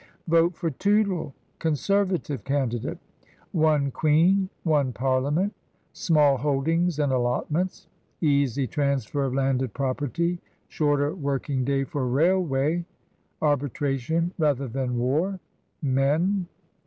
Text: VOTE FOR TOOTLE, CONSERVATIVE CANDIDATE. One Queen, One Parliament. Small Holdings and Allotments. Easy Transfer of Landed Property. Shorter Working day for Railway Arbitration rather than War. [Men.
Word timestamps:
VOTE 0.27 0.55
FOR 0.55 0.71
TOOTLE, 0.71 1.31
CONSERVATIVE 1.59 2.43
CANDIDATE. 2.43 2.97
One 3.51 3.91
Queen, 3.91 4.49
One 4.63 4.91
Parliament. 4.93 5.53
Small 5.93 6.37
Holdings 6.37 6.97
and 6.97 7.11
Allotments. 7.13 7.85
Easy 8.19 8.65
Transfer 8.65 9.25
of 9.25 9.35
Landed 9.35 9.75
Property. 9.75 10.39
Shorter 10.67 11.13
Working 11.13 11.63
day 11.63 11.83
for 11.83 12.07
Railway 12.07 12.83
Arbitration 13.43 14.33
rather 14.39 14.67
than 14.67 14.97
War. 14.97 15.39
[Men. 15.83 16.47